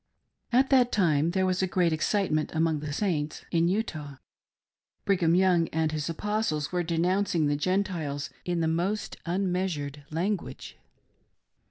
At 0.51 0.71
that 0.71 0.91
time 0.91 1.29
there 1.29 1.45
was 1.45 1.61
great 1.61 1.93
excitement 1.93 2.49
among 2.55 2.79
the 2.79 2.91
Saints 2.91 3.41
SAINTS, 3.51 3.53
AND 3.53 3.69
THEIR 3.69 3.77
SACRIFICE. 3.81 4.03
1 5.05 5.15
57 5.19 5.29
in 5.29 5.29
Utah. 5.29 5.29
Brigham 5.29 5.35
Young 5.35 5.67
and 5.67 5.91
his 5.91 6.09
Apostles 6.09 6.71
were 6.71 6.81
denouncing 6.81 7.45
the 7.45 7.55
Gentiles 7.55 8.31
in 8.43 8.61
the 8.61 8.67
most 8.67 9.17
unmeasured 9.27 10.03
language. 10.09 10.79